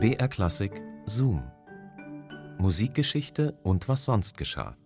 BR 0.00 0.28
Klassik 0.28 0.80
Zoom. 1.06 1.42
Musikgeschichte 2.58 3.58
und 3.64 3.88
was 3.88 4.04
sonst 4.04 4.36
geschah. 4.38 4.76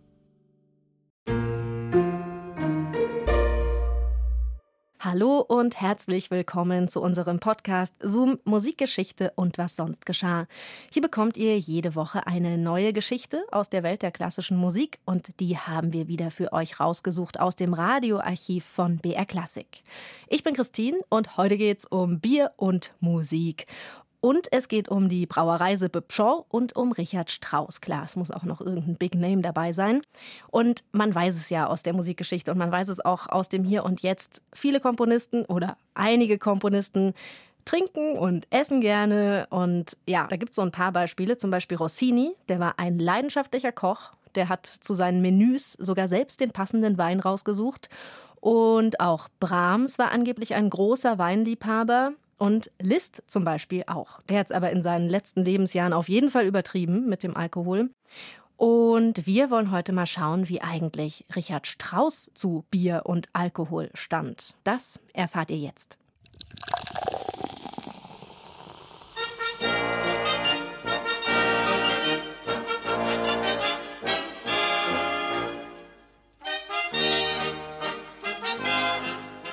Hallo 4.99 5.41
und 5.41 5.79
herzlich 5.79 6.31
willkommen 6.31 6.89
zu 6.89 7.03
unserem 7.03 7.41
Podcast 7.41 7.95
Zoom 8.03 8.39
Musikgeschichte 8.45 9.33
und 9.37 9.59
was 9.59 9.77
sonst 9.77 10.07
geschah. 10.07 10.47
Hier 10.91 11.03
bekommt 11.03 11.37
ihr 11.37 11.59
jede 11.59 11.95
Woche 11.95 12.27
eine 12.27 12.57
neue 12.57 12.95
Geschichte 12.95 13.45
aus 13.51 13.69
der 13.69 13.83
Welt 13.83 14.01
der 14.01 14.13
klassischen 14.13 14.57
Musik 14.57 15.01
und 15.05 15.39
die 15.41 15.59
haben 15.59 15.93
wir 15.93 16.09
wieder 16.09 16.31
für 16.31 16.55
euch 16.55 16.81
rausgesucht 16.81 17.39
aus 17.39 17.57
dem 17.57 17.75
Radioarchiv 17.75 18.65
von 18.65 18.97
BR 18.97 19.27
Klassik. 19.27 19.83
Ich 20.29 20.43
bin 20.43 20.55
Christine 20.55 20.99
und 21.11 21.37
heute 21.37 21.59
geht's 21.59 21.85
um 21.85 22.21
Bier 22.21 22.53
und 22.57 22.95
Musik. 23.01 23.67
Und 24.25 24.47
es 24.53 24.69
geht 24.69 24.89
um 24.89 25.09
die 25.09 25.27
Brauerei 25.27 25.77
Sippe 25.77 26.01
Pschorr 26.01 26.47
und 26.49 26.77
um 26.77 26.93
Richard 26.93 27.29
Strauss. 27.33 27.81
Klar, 27.81 28.05
es 28.05 28.15
muss 28.15 28.31
auch 28.31 28.45
noch 28.45 28.61
irgendein 28.61 28.95
Big 28.95 29.17
Name 29.17 29.43
dabei 29.43 29.73
sein. 29.73 30.01
Und 30.47 30.85
man 30.93 31.13
weiß 31.13 31.35
es 31.35 31.51
ja 31.51 31.67
aus 31.67 31.83
der 31.83 31.93
Musikgeschichte 31.93 32.53
und 32.53 32.59
man 32.59 32.71
weiß 32.71 32.89
es 32.89 33.05
auch 33.05 33.29
aus 33.29 33.49
dem 33.49 33.65
Hier 33.65 33.85
und 33.85 34.01
Jetzt. 34.03 34.41
Viele 34.53 34.79
Komponisten 34.79 35.45
oder 35.47 35.77
einige 35.95 36.39
Komponisten 36.39 37.15
trinken 37.65 38.17
und 38.17 38.47
essen 38.51 38.81
gerne. 38.81 39.49
Und 39.51 39.97
ja, 40.07 40.29
da 40.29 40.37
gibt 40.37 40.51
es 40.51 40.57
so 40.57 40.63
ein 40.63 40.71
paar 40.71 40.93
Beispiele. 40.93 41.37
Zum 41.37 41.51
Beispiel 41.51 41.77
Rossini, 41.77 42.37
der 42.49 42.61
war 42.61 42.79
ein 42.79 43.01
leidenschaftlicher 43.01 43.73
Koch. 43.73 44.13
Der 44.37 44.49
hat 44.49 44.67
zu 44.67 44.95
seinen 44.95 45.21
Menüs 45.21 45.73
sogar 45.73 46.07
selbst 46.07 46.39
den 46.39 46.53
passenden 46.53 46.97
Wein 46.97 47.19
rausgesucht. 47.19 47.89
Und 48.41 49.01
auch 49.01 49.29
Brahms 49.41 49.99
war 49.99 50.13
angeblich 50.13 50.55
ein 50.55 50.71
großer 50.71 51.19
Weinliebhaber. 51.19 52.13
Und 52.43 52.73
Liszt 52.81 53.23
zum 53.29 53.45
Beispiel 53.45 53.85
auch. 53.87 54.21
Der 54.23 54.41
hat 54.41 54.47
es 54.47 54.53
aber 54.53 54.73
in 54.73 54.83
seinen 54.83 55.09
letzten 55.09 55.45
Lebensjahren 55.45 55.93
auf 55.93 56.09
jeden 56.09 56.29
Fall 56.29 56.45
übertrieben 56.45 57.09
mit 57.09 57.23
dem 57.23 57.37
Alkohol. 57.37 57.91
Und 58.57 59.29
wir 59.29 59.49
wollen 59.49 59.71
heute 59.71 59.93
mal 59.93 60.07
schauen, 60.07 60.49
wie 60.49 60.61
eigentlich 60.61 61.25
Richard 61.37 61.69
Strauss 61.69 62.33
zu 62.35 62.65
Bier 62.69 63.03
und 63.05 63.29
Alkohol 63.33 63.91
stand. 63.95 64.55
Das 64.65 64.99
erfahrt 65.13 65.53
ihr 65.53 65.59
jetzt. 65.59 65.99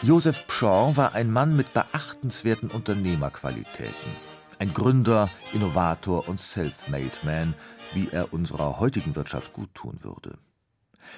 Josef 0.01 0.47
Pschorr 0.47 0.97
war 0.97 1.13
ein 1.13 1.29
Mann 1.29 1.55
mit 1.55 1.75
beachtenswerten 2.19 2.69
Unternehmerqualitäten. 2.69 4.11
Ein 4.59 4.73
Gründer, 4.73 5.29
Innovator 5.53 6.27
und 6.27 6.39
Self-Made 6.39 7.11
Man, 7.23 7.53
wie 7.93 8.09
er 8.11 8.33
unserer 8.33 8.77
heutigen 8.79 9.15
Wirtschaft 9.15 9.53
gut 9.53 9.73
tun 9.73 9.99
würde. 10.01 10.37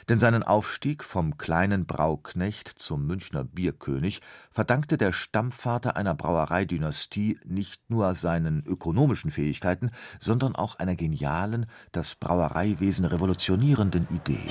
Denn 0.09 0.19
seinen 0.19 0.43
Aufstieg 0.43 1.03
vom 1.03 1.37
kleinen 1.37 1.87
Brauknecht 1.87 2.69
zum 2.77 3.07
Münchner 3.07 3.43
Bierkönig 3.43 4.21
verdankte 4.51 4.97
der 4.97 5.11
Stammvater 5.11 5.97
einer 5.97 6.13
Brauereidynastie 6.13 7.39
nicht 7.45 7.81
nur 7.89 8.13
seinen 8.13 8.63
ökonomischen 8.67 9.31
Fähigkeiten, 9.31 9.89
sondern 10.19 10.55
auch 10.55 10.75
einer 10.75 10.95
genialen, 10.95 11.65
das 11.91 12.13
Brauereiwesen 12.13 13.05
revolutionierenden 13.05 14.07
Idee. 14.11 14.47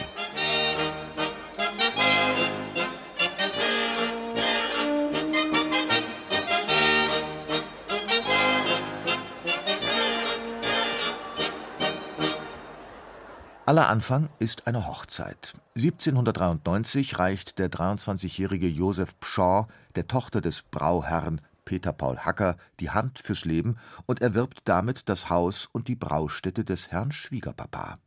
Aller 13.70 13.88
Anfang 13.88 14.30
ist 14.40 14.66
eine 14.66 14.88
Hochzeit. 14.88 15.54
1793 15.76 17.20
reicht 17.20 17.60
der 17.60 17.70
23-jährige 17.70 18.66
Josef 18.66 19.14
Pschorr 19.20 19.68
der 19.94 20.08
Tochter 20.08 20.40
des 20.40 20.62
Brauherrn 20.62 21.40
Peter 21.64 21.92
Paul 21.92 22.18
Hacker 22.18 22.56
die 22.80 22.90
Hand 22.90 23.20
fürs 23.20 23.44
Leben 23.44 23.76
und 24.06 24.22
erwirbt 24.22 24.62
damit 24.64 25.08
das 25.08 25.30
Haus 25.30 25.68
und 25.70 25.86
die 25.86 25.94
Braustätte 25.94 26.64
des 26.64 26.90
Herrn 26.90 27.12
Schwiegerpapa. 27.12 28.00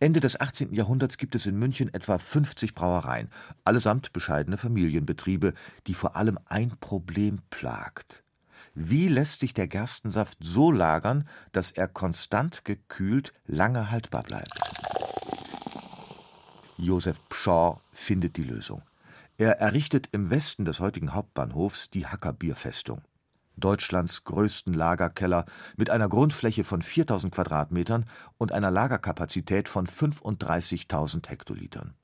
Ende 0.00 0.18
des 0.18 0.40
18. 0.40 0.74
Jahrhunderts 0.74 1.18
gibt 1.18 1.36
es 1.36 1.46
in 1.46 1.56
München 1.56 1.94
etwa 1.94 2.18
50 2.18 2.74
Brauereien, 2.74 3.30
allesamt 3.64 4.12
bescheidene 4.12 4.58
Familienbetriebe, 4.58 5.54
die 5.86 5.94
vor 5.94 6.16
allem 6.16 6.36
ein 6.46 6.70
Problem 6.80 7.42
plagt. 7.50 8.24
Wie 8.80 9.08
lässt 9.08 9.40
sich 9.40 9.54
der 9.54 9.66
Gerstensaft 9.66 10.38
so 10.40 10.70
lagern, 10.70 11.28
dass 11.50 11.72
er 11.72 11.88
konstant 11.88 12.64
gekühlt 12.64 13.32
lange 13.44 13.90
haltbar 13.90 14.22
bleibt? 14.22 14.56
Josef 16.76 17.20
Pschorr 17.28 17.80
findet 17.90 18.36
die 18.36 18.44
Lösung. 18.44 18.82
Er 19.36 19.58
errichtet 19.58 20.10
im 20.12 20.30
Westen 20.30 20.64
des 20.64 20.78
heutigen 20.78 21.12
Hauptbahnhofs 21.12 21.90
die 21.90 22.06
Hackerbierfestung. 22.06 23.02
Deutschlands 23.56 24.22
größten 24.22 24.74
Lagerkeller 24.74 25.44
mit 25.76 25.90
einer 25.90 26.08
Grundfläche 26.08 26.62
von 26.62 26.80
4000 26.80 27.34
Quadratmetern 27.34 28.04
und 28.36 28.52
einer 28.52 28.70
Lagerkapazität 28.70 29.68
von 29.68 29.88
35.000 29.88 31.28
Hektolitern. 31.28 31.94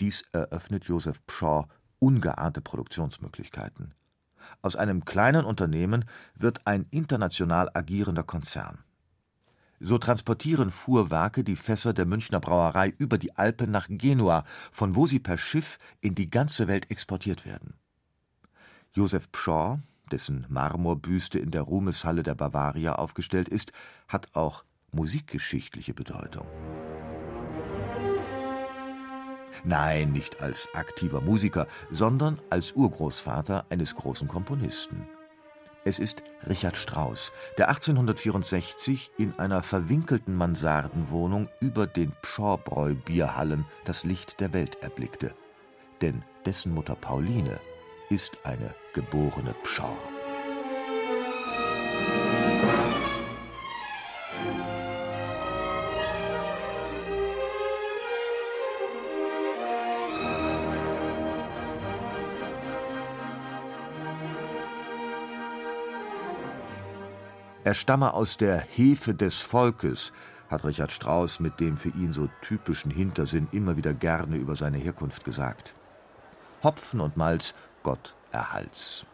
Dies 0.00 0.24
eröffnet 0.32 0.86
Josef 0.86 1.20
Pschorr 1.26 1.68
ungeahnte 1.98 2.62
Produktionsmöglichkeiten. 2.62 3.92
Aus 4.62 4.76
einem 4.76 5.04
kleinen 5.04 5.44
Unternehmen 5.44 6.04
wird 6.34 6.66
ein 6.66 6.86
international 6.90 7.70
agierender 7.74 8.22
Konzern. 8.22 8.78
So 9.78 9.98
transportieren 9.98 10.70
Fuhrwerke 10.70 11.44
die 11.44 11.56
Fässer 11.56 11.92
der 11.92 12.06
Münchner 12.06 12.40
Brauerei 12.40 12.94
über 12.96 13.18
die 13.18 13.36
Alpen 13.36 13.70
nach 13.70 13.88
Genua, 13.90 14.44
von 14.72 14.94
wo 14.94 15.06
sie 15.06 15.18
per 15.18 15.36
Schiff 15.36 15.78
in 16.00 16.14
die 16.14 16.30
ganze 16.30 16.66
Welt 16.66 16.90
exportiert 16.90 17.44
werden. 17.44 17.74
Josef 18.94 19.30
Pschorr, 19.30 19.80
dessen 20.10 20.46
Marmorbüste 20.48 21.38
in 21.38 21.50
der 21.50 21.62
Ruhmeshalle 21.62 22.22
der 22.22 22.34
Bavaria 22.34 22.94
aufgestellt 22.94 23.48
ist, 23.48 23.72
hat 24.08 24.34
auch 24.34 24.64
musikgeschichtliche 24.92 25.92
Bedeutung. 25.92 26.46
Nein, 29.64 30.12
nicht 30.12 30.42
als 30.42 30.68
aktiver 30.74 31.20
Musiker, 31.20 31.66
sondern 31.90 32.40
als 32.50 32.72
Urgroßvater 32.72 33.66
eines 33.70 33.94
großen 33.94 34.28
Komponisten. 34.28 35.08
Es 35.84 36.00
ist 36.00 36.24
Richard 36.48 36.76
Strauss, 36.76 37.30
der 37.58 37.68
1864 37.68 39.12
in 39.18 39.38
einer 39.38 39.62
verwinkelten 39.62 40.34
Mansardenwohnung 40.34 41.48
über 41.60 41.86
den 41.86 42.12
Pschorrbräu-Bierhallen 42.22 43.64
das 43.84 44.02
Licht 44.02 44.40
der 44.40 44.52
Welt 44.52 44.82
erblickte. 44.82 45.32
Denn 46.00 46.24
dessen 46.44 46.74
Mutter 46.74 46.96
Pauline 46.96 47.60
ist 48.10 48.38
eine 48.44 48.74
geborene 48.94 49.54
Pschorr. 49.62 50.15
Er 67.66 67.74
stamme 67.74 68.14
aus 68.14 68.36
der 68.36 68.60
Hefe 68.60 69.12
des 69.12 69.40
Volkes, 69.40 70.12
hat 70.48 70.64
Richard 70.64 70.92
Strauss 70.92 71.40
mit 71.40 71.58
dem 71.58 71.76
für 71.76 71.88
ihn 71.88 72.12
so 72.12 72.28
typischen 72.40 72.92
Hintersinn 72.92 73.48
immer 73.50 73.76
wieder 73.76 73.92
gerne 73.92 74.36
über 74.36 74.54
seine 74.54 74.78
Herkunft 74.78 75.24
gesagt. 75.24 75.74
Hopfen 76.62 77.00
und 77.00 77.16
Malz, 77.16 77.56
Gott 77.82 78.14
erhalts. 78.30 79.04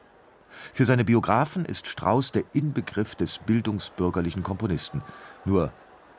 Für 0.74 0.84
seine 0.84 1.06
Biografen 1.06 1.64
ist 1.64 1.86
Strauss 1.86 2.30
der 2.30 2.44
Inbegriff 2.52 3.14
des 3.14 3.38
bildungsbürgerlichen 3.38 4.42
Komponisten. 4.42 5.00
Nur, 5.46 5.72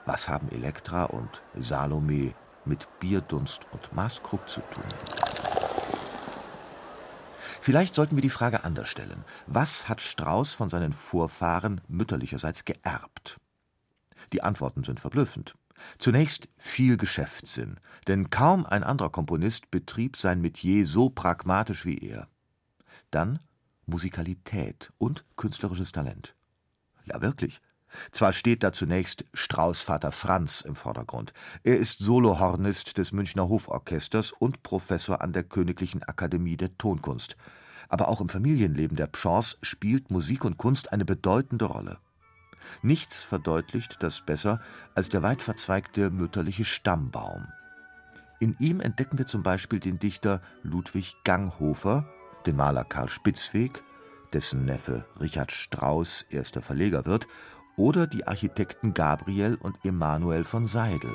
was 0.08 0.28
haben 0.28 0.50
Elektra 0.50 1.04
und 1.04 1.44
Salome 1.56 2.34
mit 2.66 2.88
Bierdunst 3.00 3.68
und 3.72 3.94
Maßkrug 3.94 4.50
zu 4.50 4.62
tun? 4.62 5.33
Vielleicht 7.64 7.96
sollten 7.96 8.18
wir 8.18 8.22
die 8.22 8.30
Frage 8.30 8.66
anders 8.66 8.90
stellen. 8.90 9.24
Was 9.48 9.88
hat 9.88 10.02
Strauss 10.02 10.52
von 10.52 10.68
seinen 10.68 10.92
Vorfahren 10.92 11.80
mütterlicherseits 11.88 12.66
geerbt? 12.66 13.40
Die 14.34 14.44
Antworten 14.44 14.84
sind 14.84 15.00
verblüffend. 15.00 15.56
Zunächst 15.98 16.50
viel 16.58 16.98
Geschäftssinn, 16.98 17.80
denn 18.10 18.30
kaum 18.30 18.66
ein 18.66 18.84
anderer 18.84 19.12
Komponist 19.12 19.72
betrieb 19.72 20.18
sein 20.18 20.42
Metier 20.42 20.86
so 20.86 21.10
pragmatisch 21.10 21.86
wie 21.86 22.00
er. 22.00 22.28
Dann 23.12 23.40
Musikalität 23.86 24.92
und 24.98 25.24
künstlerisches 25.38 25.94
Talent. 25.94 26.36
Ja, 27.06 27.22
wirklich. 27.22 27.62
Zwar 28.12 28.34
steht 28.34 28.64
da 28.64 28.72
zunächst 28.72 29.26
Strauß 29.34 29.82
Vater 29.82 30.12
Franz 30.12 30.62
im 30.62 30.76
Vordergrund. 30.76 31.34
Er 31.64 31.78
ist 31.78 32.00
Solohornist 32.00 32.98
des 32.98 33.12
Münchner 33.12 33.50
Hoforchesters 33.50 34.32
und 34.32 34.64
Professor 34.64 35.22
an 35.22 35.34
der 35.34 35.44
Königlichen 35.44 36.04
Akademie 36.04 36.58
der 36.58 36.78
Tonkunst. 36.78 37.36
Aber 37.90 38.08
auch 38.08 38.22
im 38.22 38.30
Familienleben 38.30 38.98
der 38.98 39.08
Pschorrs 39.08 39.58
spielt 39.62 40.12
Musik 40.12 40.46
und 40.46 40.58
Kunst 40.58 40.92
eine 40.92 41.06
bedeutende 41.06 41.66
Rolle. 41.66 42.00
Nichts 42.82 43.24
verdeutlicht 43.24 44.02
das 44.02 44.22
besser 44.22 44.62
als 44.96 45.10
der 45.10 45.22
weit 45.22 45.42
verzweigte 45.42 46.10
mütterliche 46.10 46.66
Stammbaum. 46.66 47.48
In 48.40 48.56
ihm 48.60 48.80
entdecken 48.80 49.18
wir 49.18 49.26
zum 49.26 49.44
Beispiel 49.44 49.80
den 49.80 50.00
Dichter 50.00 50.42
Ludwig 50.64 51.16
Ganghofer, 51.24 52.08
den 52.46 52.56
Maler 52.56 52.84
Karl 52.84 53.10
Spitzweg, 53.10 53.84
dessen 54.34 54.66
Neffe 54.66 55.06
Richard 55.20 55.52
Strauss 55.52 56.24
erster 56.30 56.62
Verleger 56.62 57.06
wird, 57.06 57.28
oder 57.76 58.08
die 58.08 58.28
Architekten 58.28 58.94
Gabriel 58.94 59.56
und 59.56 59.84
Emanuel 59.84 60.44
von 60.44 60.66
Seidel. 60.66 61.12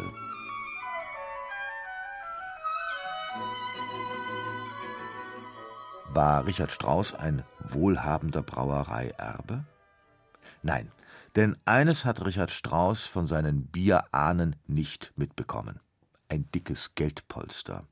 War 6.11 6.47
Richard 6.47 6.73
Strauss 6.73 7.15
ein 7.15 7.45
wohlhabender 7.61 8.43
Brauereierbe? 8.43 9.65
Nein, 10.63 10.91
denn 11.37 11.57
eines 11.65 12.05
hat 12.05 12.25
Richard 12.25 12.51
Strauss 12.51 13.07
von 13.07 13.27
seinen 13.27 13.67
Bierahnen 13.67 14.57
nicht 14.67 15.13
mitbekommen: 15.17 15.81
ein 16.29 16.51
dickes 16.51 16.95
Geldpolster. 16.95 17.87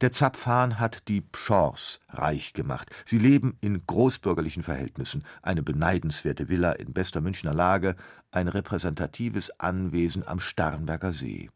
Der 0.00 0.12
Zapfhahn 0.12 0.78
hat 0.78 1.08
die 1.08 1.20
Pschorrs 1.20 2.00
reich 2.08 2.52
gemacht. 2.52 2.90
Sie 3.04 3.18
leben 3.18 3.56
in 3.60 3.86
großbürgerlichen 3.86 4.62
Verhältnissen. 4.62 5.24
Eine 5.42 5.62
beneidenswerte 5.62 6.48
Villa 6.48 6.72
in 6.72 6.92
bester 6.92 7.20
Münchner 7.20 7.54
Lage, 7.54 7.96
ein 8.30 8.48
repräsentatives 8.48 9.60
Anwesen 9.60 10.26
am 10.26 10.40
Starnberger 10.40 11.12
See. 11.12 11.50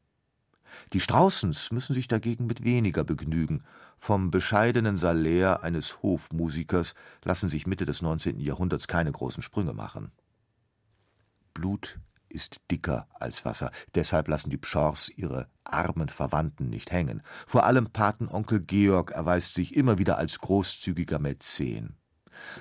Die 0.92 1.00
Straußens 1.00 1.70
müssen 1.70 1.94
sich 1.94 2.08
dagegen 2.08 2.46
mit 2.46 2.64
weniger 2.64 3.04
begnügen. 3.04 3.64
Vom 3.96 4.30
bescheidenen 4.30 4.96
Salär 4.96 5.62
eines 5.62 6.02
Hofmusikers 6.02 6.94
lassen 7.24 7.48
sich 7.48 7.66
Mitte 7.66 7.84
des 7.84 8.02
19. 8.02 8.40
Jahrhunderts 8.40 8.88
keine 8.88 9.12
großen 9.12 9.42
Sprünge 9.42 9.72
machen. 9.72 10.12
Blut 11.54 11.98
ist 12.28 12.60
dicker 12.70 13.06
als 13.14 13.44
Wasser, 13.44 13.70
deshalb 13.94 14.28
lassen 14.28 14.50
die 14.50 14.56
Pschorrs 14.56 15.08
ihre 15.08 15.48
armen 15.64 16.08
Verwandten 16.08 16.68
nicht 16.70 16.92
hängen. 16.92 17.22
Vor 17.46 17.64
allem 17.64 17.90
Patenonkel 17.90 18.60
Georg 18.60 19.10
erweist 19.12 19.54
sich 19.54 19.76
immer 19.76 19.98
wieder 19.98 20.18
als 20.18 20.38
großzügiger 20.40 21.18
Mäzen. 21.18 21.96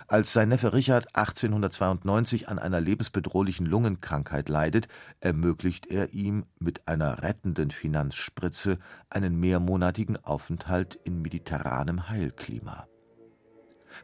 Als 0.08 0.34
sein 0.34 0.50
Neffe 0.50 0.74
Richard 0.74 1.16
1892 1.16 2.50
an 2.50 2.60
einer 2.60 2.82
lebensbedrohlichen 2.82 3.66
Lungenkrankheit 3.66 4.50
leidet, 4.50 4.88
ermöglicht 5.20 5.88
er 5.88 6.14
ihm 6.14 6.46
mit 6.60 6.88
einer 6.88 7.22
rettenden 7.24 7.72
Finanzspritze 7.72 8.80
einen 9.10 9.40
mehrmonatigen 9.40 10.18
Aufenthalt 10.24 11.00
in 11.04 11.22
mediterranem 11.22 12.10
Heilklima. 12.10 12.88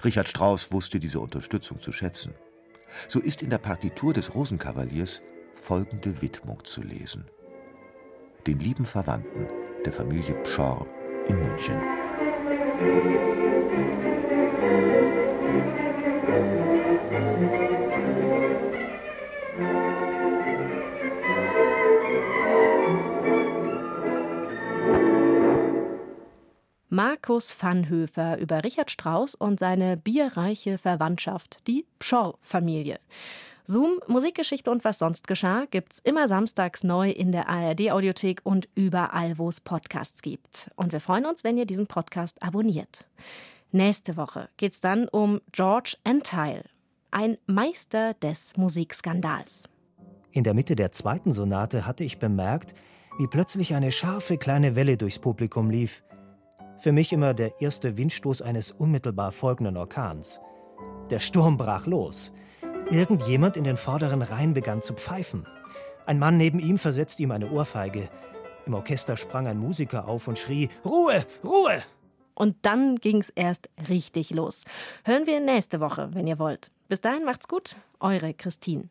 Richard 0.03 0.29
Strauss 0.29 0.71
wusste 0.71 0.99
diese 0.99 1.19
Unterstützung 1.19 1.79
zu 1.79 1.91
schätzen. 1.91 2.33
So 3.07 3.19
ist 3.19 3.41
in 3.41 3.49
der 3.49 3.57
Partitur 3.57 4.13
des 4.13 4.33
Rosenkavaliers 4.35 5.21
folgende 5.53 6.21
Widmung 6.21 6.63
zu 6.63 6.81
lesen: 6.81 7.25
Den 8.47 8.59
lieben 8.59 8.85
Verwandten 8.85 9.47
der 9.85 9.93
Familie 9.93 10.35
Pschorr 10.43 10.85
in 11.27 11.39
München. 11.39 11.79
Markus 26.89 27.51
Vanhöfer 27.51 28.37
über 28.37 28.63
Richard 28.63 28.91
Strauss 28.91 29.33
und 29.33 29.59
seine 29.59 29.97
bierreiche 29.97 30.77
Verwandtschaft, 30.77 31.65
die 31.65 31.87
Pschorr-Familie. 31.97 32.99
Zoom, 33.65 33.99
Musikgeschichte 34.07 34.69
und 34.69 34.83
was 34.83 34.99
sonst 34.99 35.27
geschah, 35.27 35.65
gibt's 35.71 35.99
immer 36.03 36.27
samstags 36.27 36.83
neu 36.83 37.09
in 37.09 37.31
der 37.31 37.47
ARD-Audiothek 37.47 38.41
und 38.43 38.67
überall, 38.75 39.37
wo 39.37 39.47
es 39.47 39.61
Podcasts 39.61 40.21
gibt. 40.21 40.69
Und 40.75 40.91
wir 40.91 40.99
freuen 40.99 41.25
uns, 41.25 41.43
wenn 41.45 41.57
ihr 41.57 41.65
diesen 41.65 41.87
Podcast 41.87 42.43
abonniert. 42.43 43.07
Nächste 43.71 44.17
Woche 44.17 44.49
geht's 44.57 44.81
dann 44.81 45.07
um 45.07 45.39
George 45.51 45.95
Entile, 46.03 46.65
ein 47.11 47.37
Meister 47.45 48.13
des 48.15 48.57
Musikskandals. 48.57 49.69
In 50.31 50.43
der 50.43 50.53
Mitte 50.53 50.75
der 50.75 50.91
zweiten 50.91 51.31
Sonate 51.31 51.85
hatte 51.85 52.03
ich 52.03 52.19
bemerkt, 52.19 52.73
wie 53.17 53.27
plötzlich 53.27 53.75
eine 53.75 53.91
scharfe 53.91 54.37
kleine 54.37 54.75
Welle 54.75 54.97
durchs 54.97 55.19
Publikum 55.19 55.69
lief. 55.69 56.03
Für 56.79 56.91
mich 56.91 57.13
immer 57.13 57.33
der 57.33 57.61
erste 57.61 57.95
Windstoß 57.95 58.41
eines 58.41 58.71
unmittelbar 58.71 59.31
folgenden 59.31 59.77
Orkans. 59.77 60.41
Der 61.09 61.19
Sturm 61.19 61.55
brach 61.55 61.85
los. 61.85 62.33
Irgendjemand 62.89 63.57
in 63.57 63.63
den 63.63 63.77
vorderen 63.77 64.21
Reihen 64.21 64.53
begann 64.53 64.81
zu 64.81 64.93
pfeifen. 64.93 65.45
Ein 66.05 66.19
Mann 66.19 66.37
neben 66.37 66.59
ihm 66.59 66.77
versetzte 66.77 67.23
ihm 67.23 67.31
eine 67.31 67.49
Ohrfeige. 67.49 68.09
Im 68.65 68.73
Orchester 68.73 69.17
sprang 69.17 69.47
ein 69.47 69.57
Musiker 69.57 70.07
auf 70.07 70.27
und 70.27 70.37
schrie: 70.37 70.69
Ruhe, 70.85 71.25
Ruhe! 71.43 71.81
Und 72.35 72.57
dann 72.63 72.95
ging's 72.95 73.29
erst 73.29 73.69
richtig 73.89 74.31
los. 74.31 74.65
Hören 75.03 75.27
wir 75.27 75.39
nächste 75.39 75.79
Woche, 75.79 76.09
wenn 76.13 76.27
ihr 76.27 76.39
wollt. 76.39 76.71
Bis 76.87 77.01
dahin 77.01 77.25
macht's 77.25 77.47
gut, 77.47 77.77
eure 77.99 78.33
Christine. 78.33 78.89